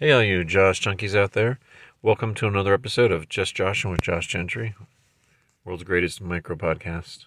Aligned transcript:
Hey, 0.00 0.12
all 0.12 0.22
you 0.22 0.44
Josh 0.44 0.80
junkies 0.80 1.16
out 1.16 1.32
there. 1.32 1.58
Welcome 2.02 2.32
to 2.36 2.46
another 2.46 2.72
episode 2.72 3.10
of 3.10 3.28
Just 3.28 3.56
Joshing 3.56 3.90
with 3.90 4.00
Josh 4.00 4.28
Gentry, 4.28 4.76
world's 5.64 5.82
greatest 5.82 6.20
micro 6.20 6.54
podcast. 6.54 7.24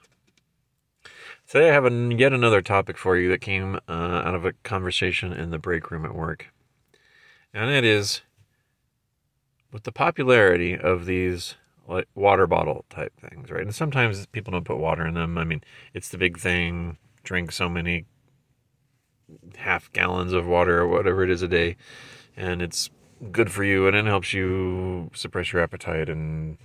Today, 1.49 1.69
I 1.69 1.73
have 1.73 1.83
an, 1.83 2.11
yet 2.11 2.31
another 2.31 2.61
topic 2.61 2.97
for 2.97 3.17
you 3.17 3.27
that 3.27 3.41
came 3.41 3.75
uh, 3.89 4.21
out 4.23 4.35
of 4.35 4.45
a 4.45 4.53
conversation 4.63 5.33
in 5.33 5.49
the 5.49 5.59
break 5.59 5.91
room 5.91 6.05
at 6.05 6.15
work. 6.15 6.47
And 7.53 7.69
it 7.69 7.83
is 7.83 8.21
with 9.73 9.83
the 9.83 9.91
popularity 9.91 10.77
of 10.77 11.05
these 11.05 11.55
water 12.15 12.47
bottle 12.47 12.85
type 12.89 13.11
things, 13.19 13.51
right? 13.51 13.63
And 13.63 13.75
sometimes 13.75 14.25
people 14.27 14.51
don't 14.51 14.63
put 14.63 14.77
water 14.77 15.05
in 15.05 15.15
them. 15.15 15.37
I 15.37 15.43
mean, 15.43 15.61
it's 15.93 16.07
the 16.07 16.17
big 16.17 16.39
thing 16.39 16.95
drink 17.25 17.51
so 17.51 17.67
many 17.67 18.05
half 19.57 19.91
gallons 19.91 20.31
of 20.31 20.47
water 20.47 20.79
or 20.79 20.87
whatever 20.87 21.21
it 21.21 21.29
is 21.29 21.41
a 21.41 21.49
day 21.49 21.75
and 22.35 22.61
it's 22.61 22.89
good 23.31 23.51
for 23.51 23.63
you 23.63 23.87
and 23.87 23.95
it 23.95 24.05
helps 24.05 24.33
you 24.33 25.09
suppress 25.13 25.53
your 25.53 25.61
appetite 25.61 26.09
and 26.09 26.57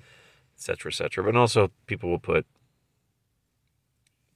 etc 0.56 0.91
etc 0.91 1.23
but 1.23 1.37
also 1.37 1.70
people 1.87 2.09
will 2.09 2.19
put 2.19 2.47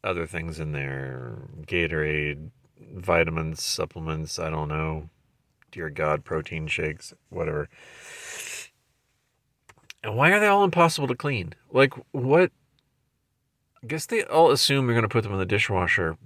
other 0.05 0.27
things 0.27 0.61
in 0.61 0.73
there 0.73 1.39
gatorade 1.67 2.51
vitamins 2.95 3.63
supplements 3.63 4.39
i 4.39 4.51
don't 4.51 4.69
know 4.69 5.09
dear 5.71 5.91
god 5.91 6.25
protein 6.25 6.67
shakes 6.67 7.15
whatever. 7.29 7.69
And 10.03 10.17
why 10.17 10.31
are 10.33 10.41
they 10.41 10.47
all 10.47 10.65
impossible 10.65 11.09
to 11.09 11.15
clean? 11.15 11.55
Like 11.71 11.93
what 12.13 12.51
i 13.83 13.87
guess 13.87 14.07
they 14.07 14.23
all 14.25 14.51
assume 14.51 14.87
you're 14.87 14.95
going 14.95 15.03
to 15.03 15.09
put 15.09 15.23
them 15.23 15.33
in 15.33 15.39
the 15.39 15.47
dishwasher 15.47 16.17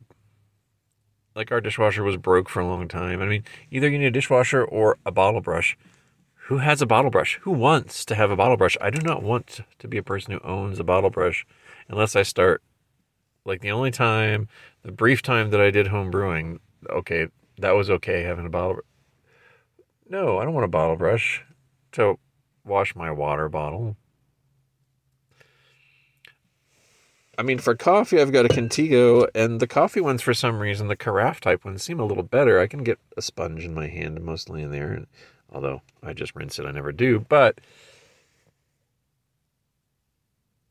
like 1.34 1.50
our 1.50 1.60
dishwasher 1.60 2.02
was 2.02 2.16
broke 2.16 2.48
for 2.48 2.60
a 2.60 2.66
long 2.66 2.88
time. 2.88 3.20
I 3.20 3.26
mean, 3.26 3.44
either 3.70 3.88
you 3.88 3.98
need 3.98 4.06
a 4.06 4.10
dishwasher 4.10 4.64
or 4.64 4.98
a 5.04 5.10
bottle 5.10 5.40
brush. 5.40 5.76
Who 6.48 6.58
has 6.58 6.82
a 6.82 6.86
bottle 6.86 7.10
brush? 7.10 7.38
Who 7.42 7.52
wants 7.52 8.04
to 8.04 8.14
have 8.14 8.30
a 8.30 8.36
bottle 8.36 8.56
brush? 8.56 8.76
I 8.80 8.91
do 8.91 9.00
not 9.00 9.22
want 9.22 9.60
to 9.78 9.88
be 9.88 9.96
a 9.96 10.02
person 10.02 10.32
who 10.32 10.41
owns 10.41 10.78
a 10.78 10.84
bottle 10.84 11.10
brush 11.10 11.46
unless 11.88 12.14
I 12.14 12.22
start 12.22 12.62
like 13.44 13.60
the 13.60 13.70
only 13.70 13.91
time, 13.91 14.48
the 14.82 14.92
brief 14.92 15.22
time 15.22 15.50
that 15.50 15.60
I 15.60 15.70
did 15.70 15.88
home 15.88 16.10
brewing, 16.10 16.60
okay, 16.88 17.28
that 17.58 17.72
was 17.72 17.91
okay 17.91 18.22
having 18.22 18.46
a 18.46 18.50
bottle. 18.50 18.80
No, 20.08 20.38
I 20.38 20.44
don't 20.44 20.54
want 20.54 20.64
a 20.64 20.69
bottle 20.69 20.96
brush 20.96 21.42
to 21.92 22.19
wash 22.64 22.94
my 22.94 23.10
water 23.10 23.48
bottle. 23.48 23.96
I 27.36 27.42
mean, 27.42 27.58
for 27.58 27.74
coffee, 27.74 28.20
I've 28.20 28.32
got 28.32 28.44
a 28.44 28.48
Contigo, 28.48 29.28
and 29.34 29.58
the 29.58 29.66
coffee 29.66 30.00
ones, 30.00 30.22
for 30.22 30.34
some 30.34 30.58
reason, 30.58 30.88
the 30.88 30.96
carafe 30.96 31.41
type 31.41 31.64
ones 31.64 31.82
seem 31.82 31.98
a 31.98 32.04
little 32.04 32.22
better. 32.22 32.60
I 32.60 32.66
can 32.66 32.84
get 32.84 32.98
a 33.16 33.22
sponge 33.22 33.64
in 33.64 33.74
my 33.74 33.88
hand 33.88 34.20
mostly 34.22 34.62
in 34.62 34.70
there, 34.70 35.04
although 35.52 35.82
I 36.02 36.12
just 36.12 36.36
rinse 36.36 36.58
it, 36.58 36.66
I 36.66 36.70
never 36.70 36.92
do. 36.92 37.20
But, 37.28 37.60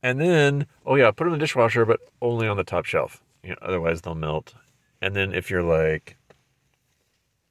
and 0.01 0.21
then, 0.21 0.67
oh 0.85 0.95
yeah, 0.95 1.11
put 1.11 1.25
them 1.25 1.33
in 1.33 1.39
the 1.39 1.43
dishwasher, 1.43 1.85
but 1.85 1.99
only 2.21 2.47
on 2.47 2.57
the 2.57 2.63
top 2.63 2.85
shelf. 2.85 3.21
You 3.43 3.51
know, 3.51 3.57
otherwise, 3.61 4.01
they'll 4.01 4.15
melt. 4.15 4.53
And 5.01 5.15
then 5.15 5.33
if 5.33 5.49
you're 5.49 5.63
like, 5.63 6.15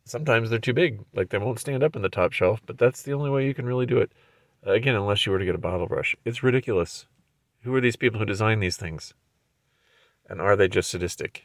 sometimes 0.04 0.48
they're 0.48 0.58
too 0.58 0.72
big, 0.72 1.00
like 1.14 1.28
they 1.28 1.38
won't 1.38 1.60
stand 1.60 1.82
up 1.82 1.97
in 1.97 2.02
the 2.02 2.08
top 2.08 2.32
shelf, 2.32 2.60
but 2.64 2.78
that's 2.78 3.02
the 3.02 3.12
only 3.12 3.30
way 3.30 3.47
you 3.47 3.52
can 3.52 3.66
really 3.66 3.86
do 3.86 3.98
it. 3.98 4.10
Again, 4.62 4.94
unless 4.94 5.26
you 5.26 5.32
were 5.32 5.38
to 5.38 5.44
get 5.44 5.54
a 5.54 5.58
bottle 5.58 5.86
brush. 5.86 6.16
It's 6.24 6.42
ridiculous. 6.42 7.06
Who 7.62 7.74
are 7.74 7.80
these 7.80 7.96
people 7.96 8.18
who 8.18 8.27
design 8.27 8.60
these 8.60 8.77
things? 8.77 9.14
And 10.28 10.41
are 10.41 10.56
they 10.56 10.68
just 10.68 10.91
sadistic? 10.91 11.44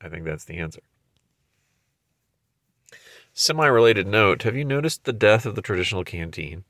I 0.00 0.08
think 0.08 0.24
that's 0.24 0.44
the 0.44 0.58
answer. 0.58 0.82
Semi 3.32 3.66
related 3.66 4.06
note 4.06 4.42
Have 4.44 4.56
you 4.56 4.64
noticed 4.64 5.04
the 5.04 5.12
death 5.12 5.44
of 5.44 5.54
the 5.54 5.62
traditional 5.62 6.04
canteen? 6.04 6.64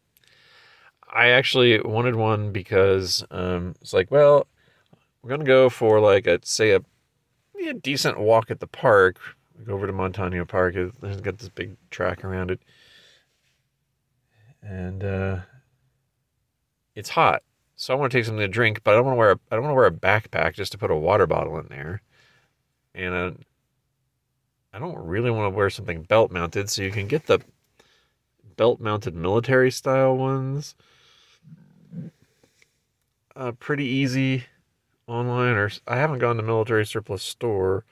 I 1.08 1.28
actually 1.28 1.80
wanted 1.80 2.16
one 2.16 2.52
because 2.52 3.24
um, 3.30 3.74
it's 3.80 3.92
like, 3.92 4.10
well, 4.10 4.46
we're 5.22 5.28
going 5.28 5.40
to 5.40 5.46
go 5.46 5.68
for 5.68 6.00
like 6.00 6.26
a, 6.26 6.40
say, 6.42 6.72
a, 6.72 6.80
decent 7.80 8.18
walk 8.20 8.50
at 8.50 8.60
the 8.60 8.66
park. 8.66 9.18
We 9.58 9.64
go 9.64 9.74
over 9.74 9.86
to 9.86 9.92
Montano 9.92 10.44
Park. 10.44 10.76
It's 10.76 11.20
got 11.20 11.38
this 11.38 11.48
big 11.48 11.76
track 11.90 12.24
around 12.24 12.50
it. 12.50 12.60
And 14.62 15.02
uh, 15.02 15.38
it's 16.94 17.10
hot. 17.10 17.42
So 17.76 17.92
I 17.92 17.96
want 17.98 18.10
to 18.10 18.18
take 18.18 18.24
something 18.24 18.40
to 18.40 18.48
drink, 18.48 18.80
but 18.82 18.92
I 18.92 18.94
don't 18.94 19.04
want 19.04 19.16
to 19.16 19.18
wear 19.18 19.30
a, 19.32 19.38
I 19.50 19.54
don't 19.54 19.64
want 19.64 19.72
to 19.72 19.76
wear 19.76 19.86
a 19.86 19.90
backpack 19.90 20.54
just 20.54 20.72
to 20.72 20.78
put 20.78 20.90
a 20.90 20.96
water 20.96 21.26
bottle 21.26 21.58
in 21.58 21.66
there. 21.68 22.00
And 22.94 23.14
uh, 23.14 23.30
I 24.72 24.78
don't 24.78 24.96
really 24.96 25.30
want 25.30 25.52
to 25.52 25.56
wear 25.56 25.68
something 25.68 26.02
belt 26.02 26.32
mounted, 26.32 26.70
so 26.70 26.82
you 26.82 26.90
can 26.90 27.06
get 27.06 27.26
the 27.26 27.40
belt 28.56 28.80
mounted 28.80 29.14
military 29.14 29.70
style 29.70 30.16
ones. 30.16 30.74
Uh, 33.36 33.52
pretty 33.52 33.84
easy 33.84 34.44
online, 35.06 35.54
or 35.54 35.70
I 35.86 35.96
haven't 35.96 36.20
gone 36.20 36.38
to 36.38 36.42
military 36.42 36.86
surplus 36.86 37.22
store. 37.22 37.84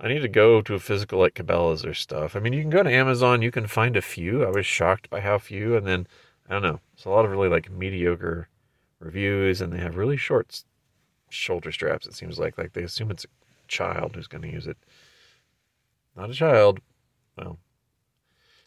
I 0.00 0.08
need 0.08 0.22
to 0.22 0.28
go 0.28 0.60
to 0.60 0.74
a 0.74 0.80
physical 0.80 1.20
like 1.20 1.34
Cabela's 1.34 1.84
or 1.84 1.94
stuff. 1.94 2.34
I 2.34 2.40
mean, 2.40 2.52
you 2.52 2.60
can 2.60 2.70
go 2.70 2.82
to 2.82 2.92
Amazon, 2.92 3.42
you 3.42 3.52
can 3.52 3.68
find 3.68 3.96
a 3.96 4.02
few. 4.02 4.44
I 4.44 4.50
was 4.50 4.66
shocked 4.66 5.08
by 5.08 5.20
how 5.20 5.38
few, 5.38 5.76
and 5.76 5.86
then 5.86 6.08
I 6.48 6.54
don't 6.54 6.62
know. 6.62 6.80
It's 6.94 7.04
a 7.04 7.10
lot 7.10 7.24
of 7.24 7.30
really 7.30 7.48
like 7.48 7.70
mediocre 7.70 8.48
reviews, 9.00 9.60
and 9.60 9.72
they 9.72 9.78
have 9.78 9.96
really 9.96 10.16
short 10.16 10.62
shoulder 11.30 11.72
straps. 11.72 12.06
It 12.06 12.14
seems 12.14 12.38
like 12.38 12.56
like 12.58 12.72
they 12.72 12.82
assume 12.82 13.10
it's 13.10 13.24
a 13.24 13.28
child 13.68 14.14
who's 14.14 14.28
going 14.28 14.42
to 14.42 14.52
use 14.52 14.66
it. 14.66 14.76
Not 16.16 16.30
a 16.30 16.34
child. 16.34 16.80
Well, 17.36 17.58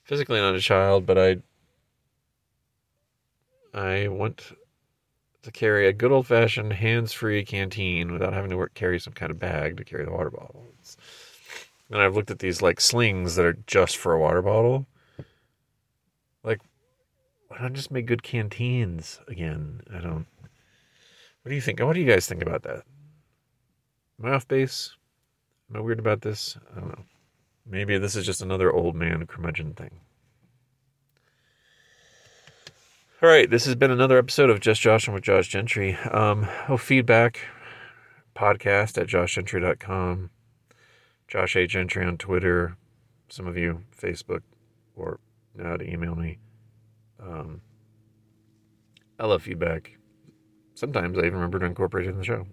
physically 0.04 0.40
not 0.40 0.56
a 0.56 0.62
child, 0.62 1.06
but 1.06 1.18
I 1.18 1.38
I 3.74 4.08
want 4.08 4.54
to 5.44 5.52
carry 5.52 5.88
a 5.88 5.94
good 5.94 6.12
old 6.12 6.28
fashioned 6.28 6.74
hands 6.74 7.12
free 7.12 7.44
canteen 7.44 8.12
without 8.12 8.34
having 8.34 8.50
to 8.50 8.58
work, 8.58 8.74
carry 8.74 9.00
some 9.00 9.14
kind 9.14 9.32
of 9.32 9.40
bag 9.40 9.78
to 9.78 9.84
carry 9.84 10.06
the 10.06 10.12
water 10.12 10.30
bottle. 10.30 10.66
And 11.90 12.02
I've 12.02 12.16
looked 12.16 12.32
at 12.32 12.40
these 12.40 12.62
like 12.62 12.80
slings 12.80 13.36
that 13.36 13.46
are 13.46 13.58
just 13.68 13.98
for 13.98 14.14
a 14.14 14.20
water 14.20 14.42
bottle. 14.42 14.88
Why 17.54 17.62
not 17.62 17.74
just 17.74 17.92
make 17.92 18.08
good 18.08 18.24
canteens 18.24 19.20
again? 19.28 19.82
I 19.94 20.00
don't. 20.00 20.26
What 21.44 21.50
do 21.50 21.54
you 21.54 21.62
think? 21.62 21.80
What 21.80 21.94
do 21.94 22.00
you 22.00 22.12
guys 22.12 22.26
think 22.26 22.42
about 22.42 22.64
that? 22.64 22.82
Am 24.20 24.26
I 24.26 24.32
off 24.32 24.48
base? 24.48 24.96
Am 25.70 25.78
I 25.78 25.80
weird 25.82 26.00
about 26.00 26.22
this? 26.22 26.58
I 26.76 26.80
don't 26.80 26.90
know. 26.90 27.04
Maybe 27.64 27.96
this 28.00 28.16
is 28.16 28.26
just 28.26 28.42
another 28.42 28.72
old 28.74 28.96
man 28.96 29.28
curmudgeon 29.28 29.74
thing. 29.74 30.00
All 33.22 33.30
right, 33.30 33.48
this 33.48 33.66
has 33.66 33.76
been 33.76 33.92
another 33.92 34.18
episode 34.18 34.50
of 34.50 34.60
Just 34.60 34.82
Joshing 34.82 35.14
with 35.14 35.24
Josh 35.24 35.48
Gentry. 35.48 35.96
Um, 35.96 36.48
oh, 36.68 36.78
feedback 36.78 37.40
podcast 38.36 39.00
at 39.00 39.08
joshgentry.com. 39.08 40.32
Josh 41.28 41.56
A. 41.56 41.68
Gentry 41.68 42.04
on 42.04 42.18
Twitter. 42.18 42.78
Some 43.30 43.46
of 43.46 43.58
you, 43.58 43.84
Facebook, 43.96 44.42
or 44.96 45.20
how 45.62 45.78
to 45.78 45.88
email 45.88 46.16
me. 46.16 46.40
Um, 47.26 47.62
I 49.20 49.26
love 49.26 49.44
feedback. 49.44 49.98
Sometimes 50.76 51.18
I 51.18 51.22
even 51.22 51.36
remember 51.36 51.60
to 51.60 51.66
incorporate 51.66 52.08
it 52.08 52.12
in 52.12 52.18
the 52.18 52.24
show. 52.24 52.46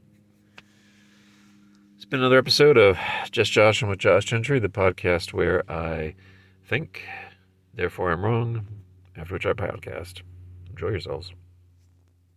It's 1.97 2.05
been 2.05 2.21
another 2.21 2.39
episode 2.39 2.79
of 2.79 2.99
Just 3.31 3.53
Joshing 3.53 3.89
with 3.89 3.99
Josh 3.99 4.25
Gentry, 4.27 4.59
the 4.59 4.69
podcast 4.69 5.33
where 5.33 5.71
I 5.71 6.15
think, 6.67 7.03
therefore 7.75 8.13
I'm 8.13 8.25
wrong, 8.25 8.67
after 9.17 9.35
which 9.35 9.47
I 9.47 9.53
podcast. 9.53 10.23
Enjoy 10.71 10.89
yourselves. 10.89 11.33